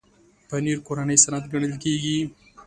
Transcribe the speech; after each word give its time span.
پنېر 0.49 0.77
کورنی 0.85 1.17
صنعت 1.23 1.45
ګڼل 1.51 1.73
کېږي. 1.83 2.17